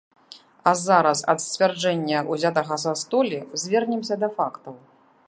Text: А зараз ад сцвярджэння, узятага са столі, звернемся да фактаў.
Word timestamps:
А 0.71 0.71
зараз 0.83 1.21
ад 1.33 1.43
сцвярджэння, 1.45 2.23
узятага 2.37 2.75
са 2.85 2.97
столі, 3.05 3.39
звернемся 3.65 4.15
да 4.25 4.35
фактаў. 4.39 4.75